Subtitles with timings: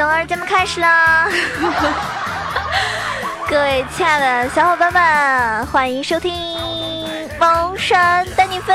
[0.00, 1.28] 囧儿节目开始啦！
[3.46, 6.32] 各位亲爱的小伙伴们，欢迎收听
[7.38, 8.72] 《梦山带你飞》。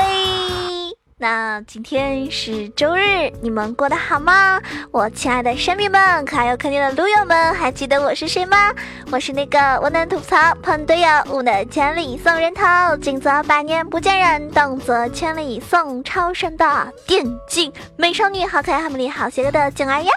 [1.18, 4.60] 那今天是周日，你们过得好吗？
[4.92, 8.72] 我亲爱的山民们，可爱又可怜的撸友们，还记得我是谁吗？
[9.10, 20.12] 我是那个我能吐槽喷队友，无能千里送人头，近则百年不见人，动则千里送超神的电竞美少女，好可爱、好美丽、好邪恶的囧儿呀！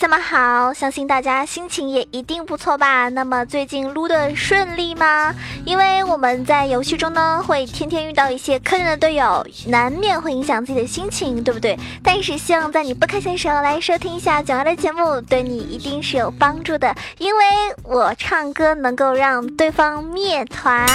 [0.00, 3.10] 这么好，相信大家心情也一定不错吧？
[3.10, 5.34] 那么最近撸的顺利吗？
[5.66, 11.78] 因为我们在游戏中呢，会天天遇到一些坑人的队友，难免会影响自己的心情，对不对？
[12.02, 16.96] 但是希望在你不开心的时候来收听一下九儿的节目，对你一定是有帮助的。
[17.18, 17.44] 因为
[17.82, 20.88] 我唱歌能够让对方灭团，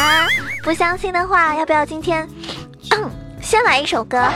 [0.64, 2.28] 不相信的话，要不要今天
[3.40, 4.28] 先来一首歌，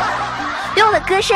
[0.77, 1.35] 用我的歌声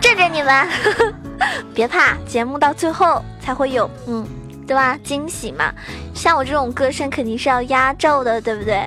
[0.00, 1.25] 震震你们？
[1.74, 4.26] 别怕，节目到最后才会有，嗯，
[4.66, 4.98] 对吧？
[5.04, 5.72] 惊喜嘛，
[6.14, 8.86] 像我这种歌声肯定是要压轴的，对不对？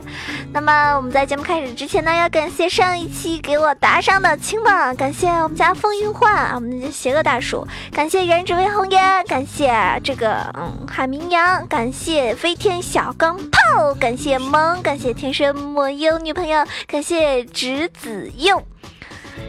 [0.51, 9.71] 那么我们在节目开始之前呢，要感谢上一期给我打赏的亲们，感谢我们家风云幻啊，我们的邪恶大叔，感谢人只为红颜，感谢
[10.03, 18.61] 这个嗯海明阳，感谢飞天小钢炮，感谢萌，感谢天生莫忧女朋友，感谢直子佑。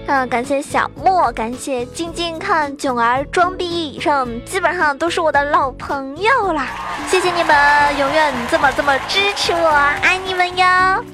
[0.06, 6.66] 嗯，感谢小莫，感谢静静看囧儿装逼，以上基本上都是我的老朋友啦，
[7.08, 9.68] 谢谢你们永远这么这么支持我，
[10.02, 11.04] 爱你们哟。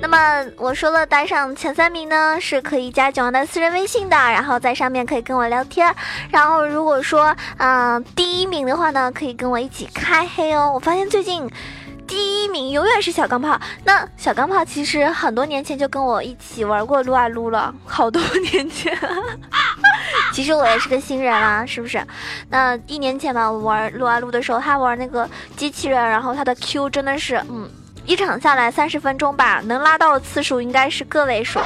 [0.00, 5.94] 那么我说了，打赏前三名呢是可以加囧儿的私人微信的，然后在上面可以跟我聊天。
[6.30, 10.70] 然后如果说嗯第一名的话呢，可以跟我一起开黑哦。
[10.74, 11.50] 我发现最近。
[12.12, 13.58] 第一名永远是小钢炮。
[13.84, 18.20] 那小钢炮其实很多年前就跟我一起玩过撸啊撸了，好多
[18.52, 18.94] 年前。
[20.30, 22.06] 其实我也是个新人啦，是不是？
[22.50, 27.66] 那一年前吧，我玩撸啊撸的时候，他玩那个机器人，然后他的 Q 真的是，嗯，
[28.04, 31.60] 一场下来三十分钟吧，能拉到的次数应该是个位数。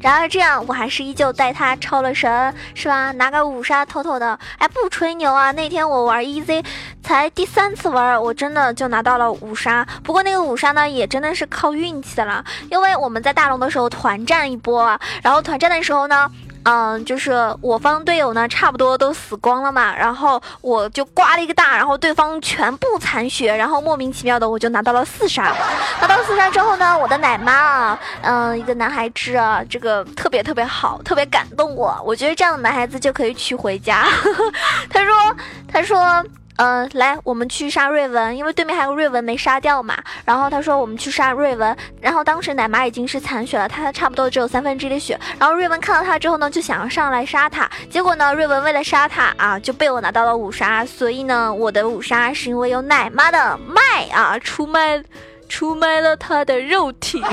[0.00, 3.10] 然而这样，我还是依旧带他超了神，是吧？
[3.12, 4.38] 拿个五杀妥妥的。
[4.58, 6.64] 哎，不吹牛啊，那天我玩 EZ，
[7.02, 9.86] 才第三次玩，我真的就拿到了五杀。
[10.04, 16.30] 不过那个五杀呢，也真的是靠运气的了，因为我们在大龙的时候团战一波，然后团战的时候呢。
[16.64, 25.54] 嗯，就是我方队友呢，差不多都死光了嘛，然后我就刮了一个大，然后对方全部残血，然后莫名其妙的我就拿到了四杀。
[26.00, 31.98] 拿到四杀之后呢，我的奶妈啊，嗯，一个男孩子啊，这个特别特别好，特别感动我。
[32.04, 34.06] 我觉得这样的男孩子就可以娶回家。
[34.90, 35.36] 他说，
[35.72, 36.24] 他说。
[36.58, 39.96] 嗯，来，我们去杀瑞文，因为对面还有瑞文没杀掉嘛。
[40.24, 45.16] 然后他说我们去杀瑞文，然后当时奶妈已经是残血了，他差不多只有三分之一的血。
[45.38, 50.84] 然后瑞文看到他之后呢，就想要上来杀他，结果呢，瑞文为了杀他啊，就被我拿到了五杀。
[50.84, 55.00] 所以呢，我的五杀是因为有奶妈的卖啊，出卖，
[55.48, 57.22] 出卖了他的肉体。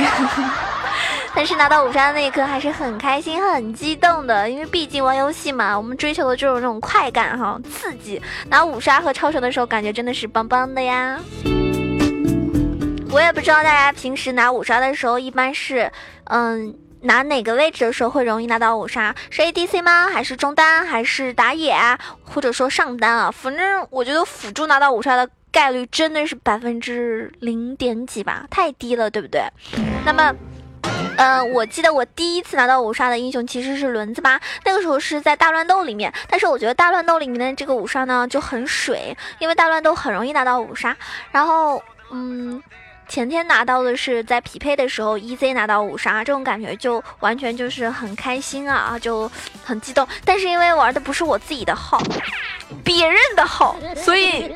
[1.38, 8.22] 但是拿到五杀的那一刻还是很开心、很激动的，因为毕竟玩游戏嘛，我们追求的就是那种快感哈，刺激。
[8.48, 11.20] 拿五杀和超神的时候，感觉真的是棒棒的呀。
[13.12, 15.92] 我也不知道大家平时拿五杀的时候，一般是
[16.26, 19.14] 嗯拿哪个位置的时候会容易拿到五杀？
[19.30, 20.08] 是 ADC 吗？
[20.08, 20.86] 还是中单？
[20.86, 22.00] 还是打野啊？
[22.24, 23.30] 或者说上单啊？
[23.30, 29.42] 反正我觉得辅助拿到五杀的概率真的是百分之零点几吧，太低了，对不对？
[30.06, 30.36] 那么。
[31.18, 40.96] 嗯，我记得我第一次拿到五杀的英雄其实是轮子吧，那个时候是在大乱斗里面，但是我觉得大乱斗里面的这个五杀呢就很水，因为大乱斗很容易拿到五杀。
[41.32, 41.82] 然后，
[42.12, 42.62] 嗯，
[43.08, 49.32] 前天拿到的是在匹配的时候 EZ 拿到五杀，这种感觉就完全就是很开心啊，就
[49.64, 50.06] 很激动。
[50.26, 52.00] 但是因为玩的不是我自己的号，
[52.84, 54.54] 别人的号，所以。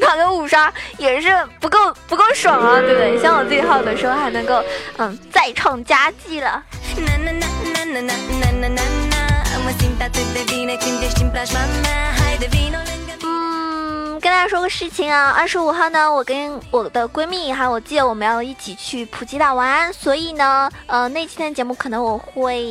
[0.00, 1.28] 打个五杀也是
[1.60, 1.78] 不够
[2.08, 3.18] 不够爽啊，对不对？
[3.20, 4.62] 像我自己号的时候还能够
[4.98, 6.62] 嗯再创佳绩了。
[14.22, 22.64] 跟大家说个事情啊，二十五号呢，我跟我的闺蜜还有我记得我们要一起去普吉岛玩，所以呢，呃，那几天节目可能我会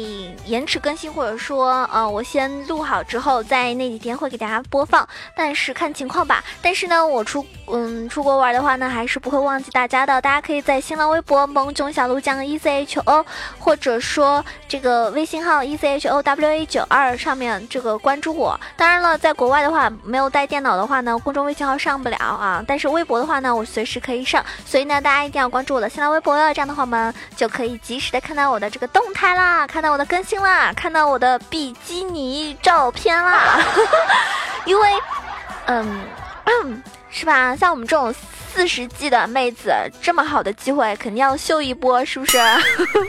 [0.45, 5.05] 延迟更新，或者说，呃，我先录好之后，在那几天会给大家播放，
[5.35, 6.41] 但是看情况吧。
[6.61, 10.21] 但是呢，我出，嗯，出国玩的话呢，还是不会忘记大家的。
[10.21, 13.25] 大家可以在新浪微博萌囧小鹿酱 E C H O，
[13.59, 18.57] 或者说这个微信号 E C H O W A 九二上面这个关注我。
[18.77, 22.63] 当然了，在国外的话，没有带电脑的话呢，公众微信号上不了啊。
[22.67, 24.43] 但是微博的话呢，我随时可以上。
[24.65, 33.59] 所以呢，大家一定要关注我的新浪微博了，这样的话我们就可以及时的看到我的这个动态啦，看到我的更新啦，看到我的比基尼照片啦。
[34.65, 34.89] 因为，
[35.65, 36.01] 嗯。
[37.09, 37.55] 是吧？
[37.55, 38.13] 像我们这种
[38.53, 42.37] 四十 G 的妹子，这么好的机会肯定要秀一波，是不是？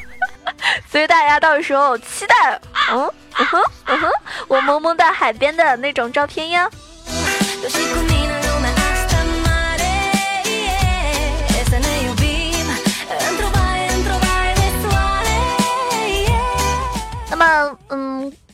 [0.91, 4.11] 所以大家到时候期待，嗯嗯哼嗯哼，
[4.49, 6.69] 我萌萌的海边的那种照片呀。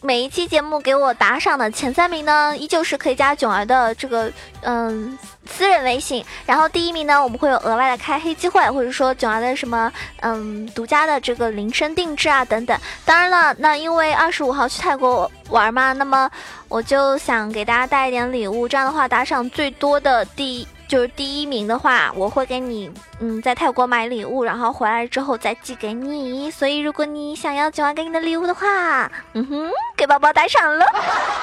[0.08, 4.32] 每一期节目给我打赏的前三名呢，依旧是可以加囧儿的这个
[4.62, 6.24] 嗯私人微信。
[6.46, 12.74] 然后第一名呢，我们会有额外的开黑机会，或者说囧儿的什么嗯独家的这个铃声定制啊等等。
[13.04, 16.30] 当然了，那因为二十五号去泰国玩嘛，那么
[16.68, 18.66] 我就想给大家带一点礼物。
[18.66, 20.66] 这样的话，打赏最多的第。
[20.88, 22.90] 就是第一名的话，我会给你，
[23.20, 26.50] 嗯，在泰国买礼物，然后回来之后再寄给你。
[26.50, 30.86] 所以，如果你想要九儿给你的礼物的话，嗯哼，给宝宝打赏了。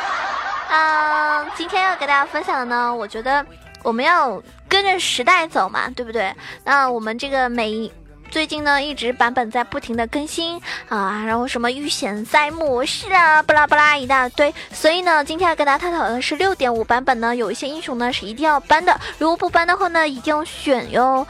[0.72, 3.46] 嗯，今天要给大家分享的呢，我觉得
[3.84, 6.34] 我们要跟着时代走嘛，对不对？
[6.64, 7.92] 那我们这个每一。
[8.32, 14.54] 最近呢，一直版本在不停的更新啊，然后什么遇险赛模式啊，巴拉巴拉一大堆。
[14.72, 21.26] 所以呢，今天要跟大家探讨的是六点五版本呢，有一些英雄呢是一定要搬的，如果不搬的话呢，一定要选哟，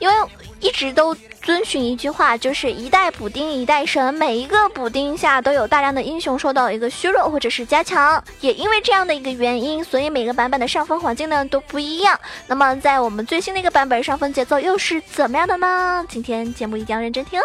[0.00, 0.14] 因为
[0.60, 1.16] 一直都。
[1.40, 12.20] 遵循一句话，就是一代补丁一代神，每一个补丁下都有大量的英雄受到一个削弱或者是加强，也因为这样的一个原因，所以每个版本的上分环境呢都不一样。
[12.48, 16.04] 那么在我们最新的一个版本上分节奏又是怎么样的呢？
[16.06, 17.44] 今天节目一定要认真听哦。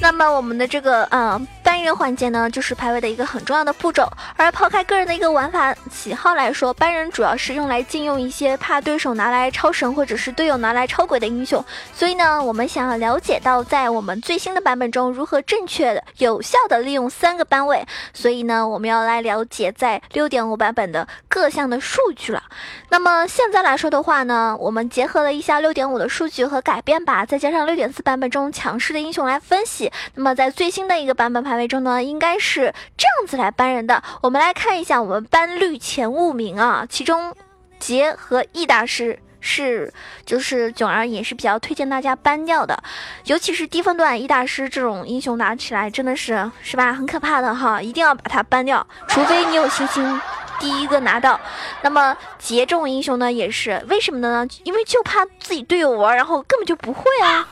[0.00, 4.10] 那么我们的这个嗯搬人环节呢，就是排位的一个很重要的步骤。
[4.36, 11.62] 而抛开个人的一个玩法喜好来说，搬人主要是用来禁用一些怕对手拿来超神或者是队友拿来超鬼的英雄。
[11.92, 17.84] 所以呢，我们想要了解到在我们最新的版本中如何正确的、有效的利用三个班位。
[18.14, 22.42] 所以呢，我们要来了解在六点五版本的各项的数据了。
[22.88, 29.92] 那么现在来说的话呢，我们结合了一下六点五的数据和改变吧，再加上六点四版本中强势的英雄来分析。
[30.14, 34.02] 那么在最新的一个版本排位中呢，应该是这样子来搬人的。
[34.22, 37.34] 我们来看一下我们搬率前五名啊，其中
[37.78, 39.92] 杰和易大师是
[40.26, 42.82] 就是囧儿也是比较推荐大家搬掉的，
[43.24, 50.20] 尤其是低分段易大师这种英雄拿起来真的是是吧，很可怕的哈，一定要把它搬掉，除非你有信心
[50.58, 51.38] 第一个拿到。
[51.82, 54.44] 那么杰这种英雄呢，也是为什么呢？
[54.64, 57.46] 因为就怕自己队友玩，然后根本就不会啊。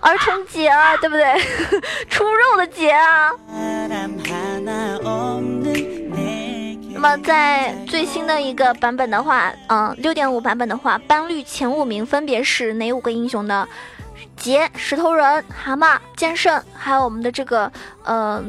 [0.00, 1.24] 儿童节啊，对不对？
[2.08, 3.30] 出肉的节啊。
[6.92, 13.66] 那么在最新的一个版本的话，嗯，六点五版本的话，班率前五名分别是哪五个英雄呢？
[14.36, 17.72] 杰、石头人、蛤蟆、剑圣，还有我们的这个，
[18.04, 18.42] 呃，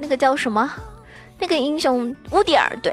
[0.00, 0.68] 那个叫什么？
[1.38, 2.76] 那个英雄乌迪尔。
[2.82, 2.92] 对，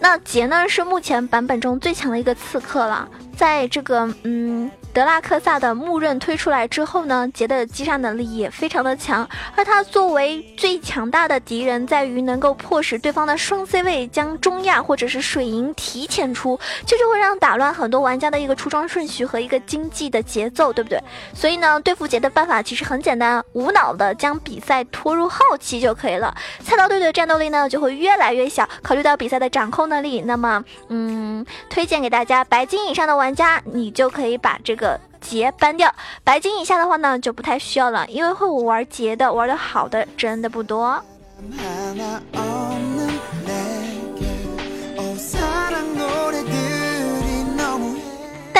[0.00, 4.70] 那杰呢是目前版本中最强的一个刺客了，在这个，嗯。
[4.94, 21.02] 德拉克萨的木刃推出来之后呢，杰的击杀能力也非常的强，而他作为最强大的敌人，在于能够迫使对方的双 C 位将中亚或者是水银提前出，这就会让打乱很多玩家的一个出装顺序和一个经济的节奏，对不对？
[21.34, 26.32] 所以呢，对付杰的办法其实很简单，无脑的将比赛拖入后期就可以了，
[26.64, 28.68] 菜刀队的战斗力呢就会越来越小。
[28.80, 35.00] 考虑到比赛的掌控能力，那么嗯，推荐给大家白金以上的玩玩家，你就可以把这个。
[35.18, 35.90] 劫搬掉，
[36.22, 41.02] 白金以下的话呢就不太需要了，因为会玩劫的、玩的好的真的不多。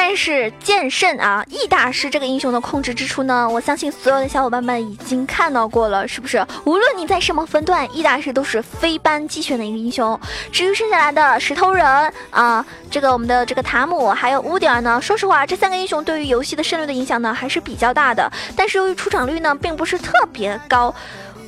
[0.07, 6.47] 但是剑圣啊，易大师这个英雄的控制之处呢，我相信所有的小伙伴们已经看到过了，是不是？
[6.67, 10.21] 无论你在什么分段，易大师都是非班即选的一个英雄。
[10.53, 18.31] 至于剩下来的石头人啊，这个我们的这个塔姆还有乌迪尔呢，说实话，这三个英雄对于游戏的胜率的影响呢还是比较大的。
[18.55, 20.95] 但是由于出场率呢并不是特别高。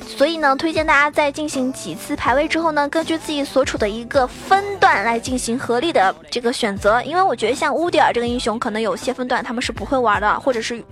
[0.07, 7.01] 所以呢，推荐大家在进行几次排位之后呢，根据自己所处的一个分段来进行合理的这个选择。
[7.03, 10.83] 因为我觉得像乌迪尔这个英雄，可能有些分段他们是不会玩的，或者是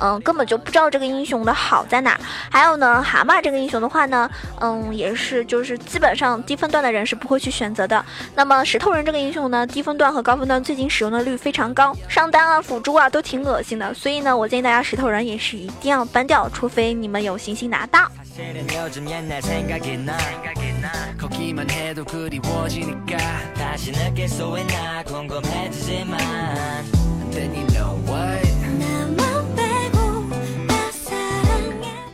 [0.00, 2.20] 嗯根本就不知道这个英雄的好在哪。
[2.50, 4.28] 还有呢，蛤蟆这个英雄的话呢，
[4.60, 8.04] 嗯也是就是基本上低分段的人是不会去选择的。
[8.34, 13.94] 那么石头人这个英雄呢，低分段和高分段最近使用的率非常高，上单啊辅助啊都挺恶心的。
[13.94, 18.10] 所以呢，我建议大家石头人也是一定要搬掉，除非你们有信心拿到。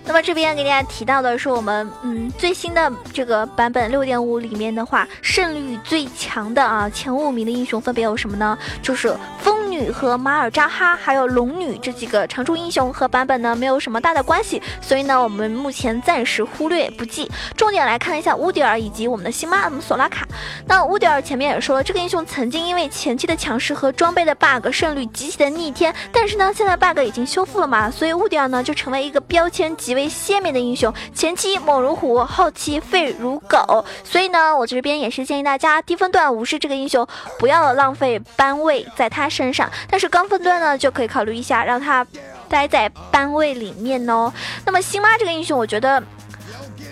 [0.05, 8.59] 那么这边给大家提到的是我们嗯最新的这个版本六点五里面的话胜率最强的啊前五名的英雄分别有什么呢？
[8.83, 17.31] 就是风女和马尔扎哈，还有龙女这几个常驻英雄和版本呢没有什么大的关系，所以呢我们目前暂时忽略不计。
[17.57, 20.27] 重点来看一下乌迪尔以及我们的新妈索拉卡。
[20.67, 33.85] 那乌迪尔前面也说了，这个英雄曾经因为前期的强势和装备的 bug 胜率极其的逆天，但是呢现在 bug 已经修复了嘛，所以乌迪尔呢就成为一个标签极为鲜明的英雄，前期猛如虎，后期废如狗。
[34.05, 37.07] 所以呢我这边也是建议大家低分段无视这个英雄，
[37.39, 39.70] 不要浪费班位在他身上。
[39.89, 42.07] 但是高分段呢，就可以考虑一下，让他
[42.49, 44.33] 待在班位里面哦。
[44.65, 46.03] 那么星妈这个英雄，我觉得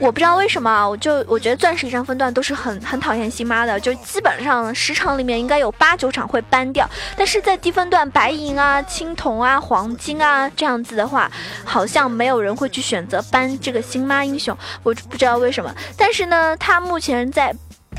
[0.01, 6.89] 我不知道为什么，我就我觉得钻石以上分段都是很很讨厌星妈的，就基本上十场里面应该有八九场会搬掉。
[7.17, 11.31] 但是在低分段白银啊、青铜啊、黄金啊这样子的话，
[11.65, 15.75] 好像没有人会去选择搬这个星妈英雄，我不知道为什么。
[15.97, 17.55] 但是呢，他目前在。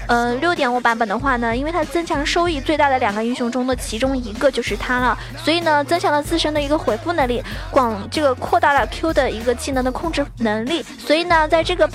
[0.09, 11.87] 呃，六点五版本的话呢，因为它增强收益最大的两个英雄中的其中一个就是它了，所以呢，增强了自身的一个回复能力，广这个扩大了 Q 的一个技能的控制能力，所以呢，在这个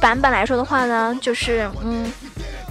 [0.00, 2.10] 版本来说的话呢，就是嗯，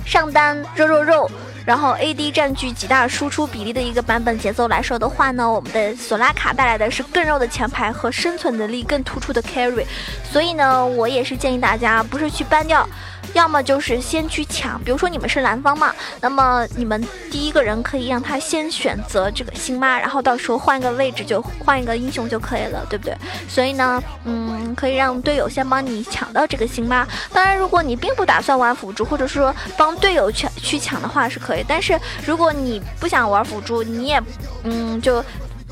[0.04, 1.30] 上单肉肉肉，
[1.64, 9.86] 然后 AD 占据极大输出比例的一个版本节奏来说的话呢，我们的索拉卡带来的是更肉的前排和生存能力更突出的 carry，
[10.32, 12.90] 所以呢，我也是建议大家不是去搬掉。
[13.38, 23.16] 要么就是先去抢，比如说你们是蓝方嘛，那么你们第一个人可以让他先选择这个星妈，然后到时候换个位置就换一个英雄就可以了，对不对？
[23.48, 27.08] 所以呢，嗯，可以让队友先帮你抢到这个星妈。
[27.32, 31.64] 当然，如果你并不打算玩辅助，或者说帮队友去去抢的话是可以。
[31.68, 34.20] 但是如果你不想玩辅助，你也
[34.64, 35.24] 嗯就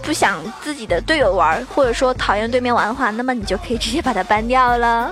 [0.03, 5.11] 不想自己的队友玩，或者说讨厌对面玩的话，那么你就可以直接把它搬掉了。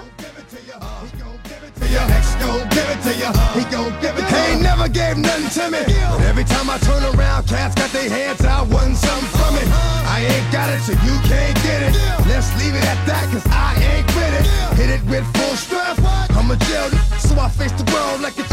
[1.93, 3.29] Gon' give it to you.
[3.57, 4.25] He gon' give it.
[4.25, 5.81] He ain't never gave nothing to me.
[6.25, 9.67] Every time I turn around, cats got their hands out, wanting something from it.
[9.67, 10.15] Uh-huh.
[10.15, 11.93] I ain't got it, so you can't get it.
[12.27, 14.45] Let's leave it at that, cause I ain't with it.
[14.77, 16.01] Hit it with full strength.
[16.37, 18.43] I'm a jail, so I face the world like a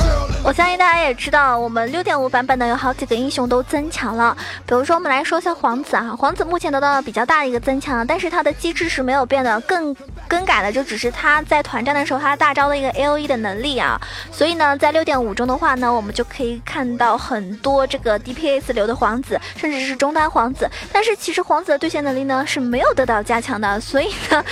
[0.43, 4.35] 我相信大家也知道，我们六点五版本呢有好几个英雄都增强了。
[4.67, 9.95] 比如说，我们来说一下皇子啊，皇子目前得到了比较大的一个增强，但是它的机制是没有变的，更
[10.27, 14.01] 更改的就只是他在团战的时候他大招的一个 A O E 的能力啊。
[14.33, 20.69] 所以呢，在六点五中的话呢，我们就可以看到很多这个 D P S 流的皇子，甚至是中单皇子。
[20.91, 24.43] 但是其实皇子的对线能力呢是没有得到加强的，所以呢。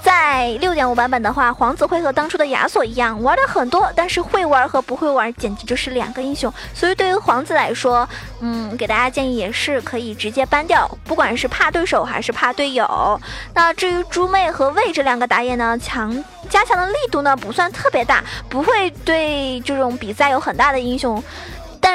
[0.00, 6.52] 在六点五版本的话，皇子会和当初的亚索一样玩的很多，但是会玩和不会玩简直就是两个英雄。
[6.72, 8.08] 所以对于皇子来说，
[8.40, 13.20] 嗯，给大家建议也是可以直接搬掉，不管是怕对手还是怕队友。
[13.54, 21.22] 那至于猪妹和魏这两个打野呢，强加强的力度呢不算特别大，不会对这种比赛有很大的英雄。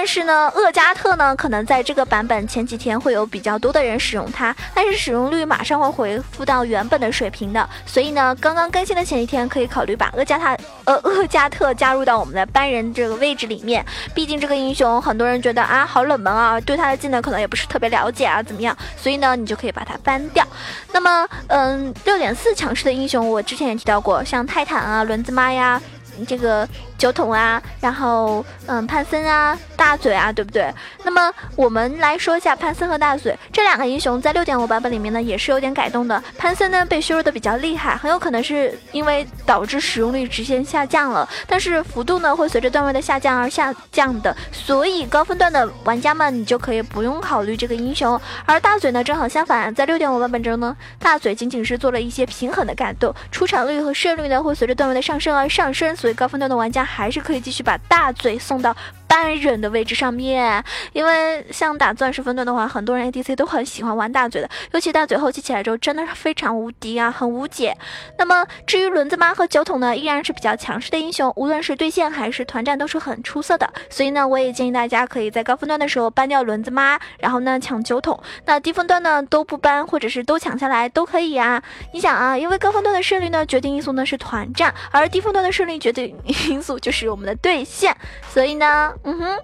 [0.04, 7.70] 但是呢，厄加特呢，可能在这个版本前几天会有比较多的人使用它，但是使用率马上会恢复到原本的水平的。
[7.86, 13.86] 所以呢，刚刚更新的前几天可以考虑把厄加特呃厄加特加入到我们的班人这个位置里面。
[14.14, 18.76] 毕竟这个英雄很多人觉得啊好冷门啊，对他的技能可能也不是特别了解啊，怎么样？
[18.98, 20.46] 所以呢，你就可以把它搬掉。
[20.92, 25.82] 那么，嗯，六点四强势的英雄，我之前也提到过，像泰坦啊、轮子妈呀。
[26.28, 30.74] 这个酒桶啊，然后嗯，潘森啊，大嘴啊，对不对？
[31.04, 36.22] 那么我们来说一下潘森和大嘴这两个英雄，在六点五版本里面呢，也是有点改动的。
[36.38, 44.36] 潘森呢被削弱的比较厉害，很有可能是因为导致使用率直线下降了，但是幅度呢会随着段位的下降而下降的。
[44.52, 48.20] 所以高分段的玩家们，你就可以不用考虑这个英雄。
[48.46, 55.96] 而大嘴呢，正好相反，在六点五版本中呢，大嘴仅仅是做了一些平衡的改动，出场率和胜率呢会随着段位的上升而上升。
[55.96, 58.76] 所以高分段的玩家还是可以继续把大嘴送到。
[59.14, 60.64] 班人的位置上面。
[60.94, 67.78] 因为像打钻石分段的话，很多人 ADC 都很喜欢玩大嘴的，尤其大嘴后期起来之后，真的是非常无敌啊，很无解。
[68.18, 73.72] 那么至于轮子妈和酒桶呢，依然是比较强势的英雄，无论是对线还是团战都是很出色的。
[73.90, 78.20] 所以呢，我也建议大家可以在高分段的时候搬掉轮子妈，然后呢抢酒桶。
[78.46, 81.62] 那低分段呢都不搬，或者是都抢下来都可以啊。
[81.94, 86.16] 你想啊，因为高分段的胜率呢决定因素呢是团战，而低分段的胜率决定
[86.50, 87.96] 因素就是我们的对线。
[88.30, 89.38] 所以呢，嗯哼。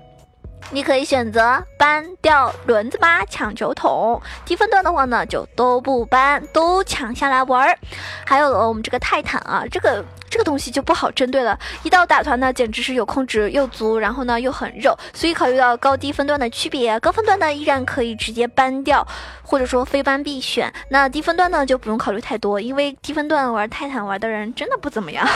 [0.72, 7.76] 你可以选择搬掉轮子妈抢酒桶，低分段的话呢就都不搬，都抢下来玩儿。
[8.24, 11.58] 还有我们这个泰坦啊，这个这个东西就不好针对了。
[11.82, 14.96] 一到打团呢，简直是有控制又足，然后呢又很肉。
[15.12, 19.08] 所以考虑到高低分段的区别，高分段呢依然可以直接搬掉，
[19.42, 20.72] 或者说非搬必选。
[20.90, 25.28] 那低分段呢就不用考虑太多，因为低分段玩泰坦玩的人真的不怎么样。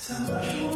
[0.00, 0.69] So, so.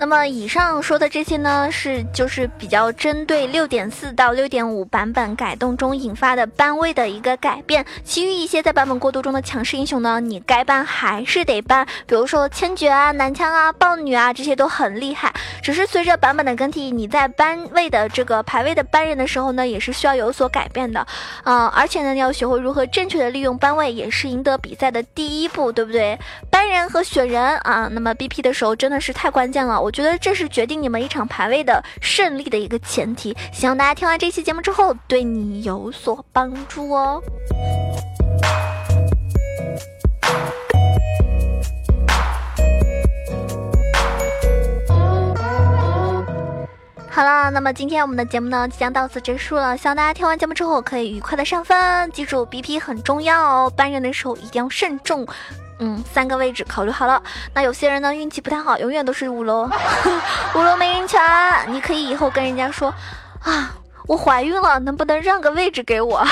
[0.00, 7.84] 那么以上说的这些呢，是就是比较针对六点四到六点五版本改动中引发的班位的一个改变。
[8.02, 15.30] 其余一些在版本过渡中的强势英雄呢，你该搬还是得搬，比如说千珏啊、男枪啊、豹女啊，这些都很厉害。
[15.62, 21.06] 只是随着版本的更替，你在班位的这个排位的班人的时候呢，也是需要有所改变的。
[21.44, 26.18] 嗯，而且呢，要学会如何正确的利用班位，也是赢得比赛的第一步，对不对？
[26.50, 29.78] 班人和选人啊，那么 BP 的时候真的是太关键了。
[29.78, 29.89] 我。
[29.90, 37.20] 我觉得这是决定你们一场排位的胜利的一个前提，希望大家听完这期节目之后对你有所帮助哦。
[47.08, 55.26] 好了，那么今天我们的节目呢即将到此结束了，希望大家听完节目之后可以愉快的上分，记住 BP 很重要哦，搬人的时候一定要慎重。
[55.80, 57.22] 嗯，三个位置考虑好了。
[57.54, 59.68] 那有些人呢运气不太好，永远都是五楼，
[60.54, 61.20] 五楼没人抢。
[61.66, 62.94] 你可以以后跟人家说，
[63.42, 63.74] 啊，
[64.10, 66.26] 我怀孕了，能不能让个位置给我？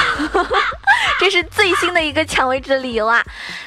[1.21, 3.23] 这是最新的一个抢位置的理由啊。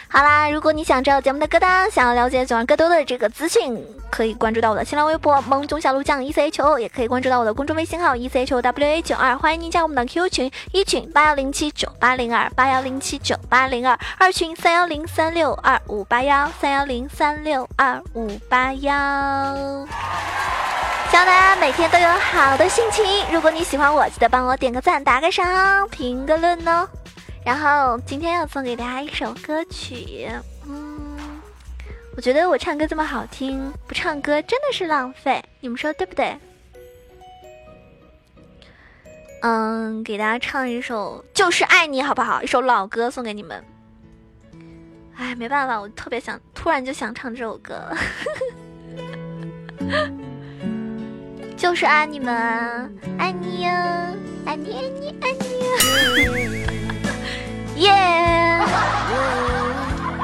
[0.10, 18.92] 好啦，如果你想知道节目的歌单，想要了解九儿更多的这个资讯，可以关注到我的新浪微博萌中小鹿酱 E C H O，也可以关注到我的公众微信号 E C H O W A 九二，欢迎您加我们的 Q 群一群八幺零七九八零二八幺零七九八零二，二群三幺零三六二五八幺三幺零三六二五八幺。
[21.12, 23.04] 希望大家每天都有好的心情。
[23.34, 26.88] 如果你喜欢我，记得帮我点个赞、打个赏、评个论哦。
[27.44, 30.30] 然后今天要送给大家一首歌曲，
[30.66, 31.42] 嗯，
[32.16, 36.34] 我觉得我唱歌这么好听，不唱歌真的是浪费，你们说对不对？
[39.42, 42.42] 嗯，给大家唱一首《就是爱你》，好不好？
[42.42, 43.62] 一首老歌送给你们。
[45.18, 47.94] 哎，没办法，我特别想，突然就想唱这首歌，
[51.72, 52.36] 就是爱你们，
[53.18, 55.46] 爱你呀，爱你，爱你，爱你。
[57.82, 57.90] 耶！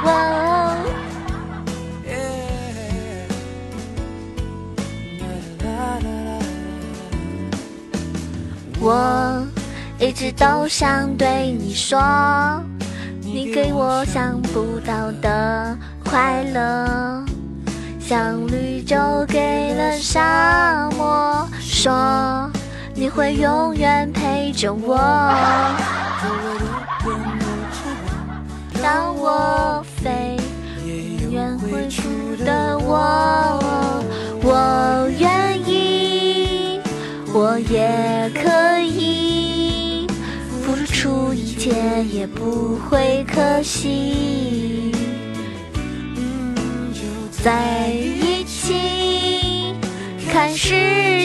[0.04, 0.76] 哇哦
[8.82, 9.48] 我
[10.00, 12.62] 一直都想对你说，
[13.22, 17.26] 你给我想不到的快乐，
[18.08, 18.96] 像绿洲
[19.28, 22.50] 给了沙漠，说
[22.96, 24.98] 你会永远陪着我。
[28.82, 30.38] 让我飞，
[30.86, 32.04] 永远会住
[32.46, 34.02] 的我，
[34.42, 36.80] 我愿意，
[37.34, 40.08] 我也可以
[40.62, 44.94] 付出一切，也不会可惜。
[47.48, 49.74] 在一起，
[50.30, 50.76] 看时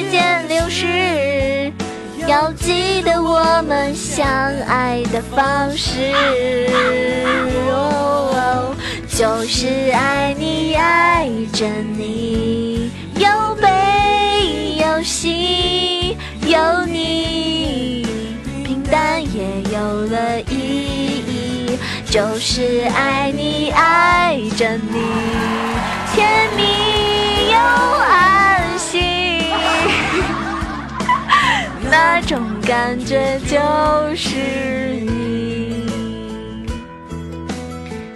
[0.08, 1.72] 间流逝。
[2.28, 4.24] 要记得我们相
[4.68, 6.12] 爱的方式，
[9.08, 18.06] 就是爱你爱着你，有悲有喜，有你，
[18.64, 20.54] 平淡也有了意
[21.26, 21.76] 义，
[22.08, 25.00] 就是爱你爱着你，
[26.32, 29.52] 甜蜜又安心。
[31.90, 33.58] 那种感觉就
[34.16, 34.36] 是
[35.00, 35.86] 你。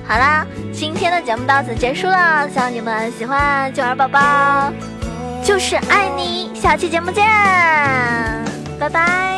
[0.09, 4.72] 好啦，今天的节目到此结束了，希望你们喜欢九儿宝宝，
[5.44, 6.50] 就是爱你。
[6.55, 7.26] 下期节目见，
[8.79, 9.36] 拜拜。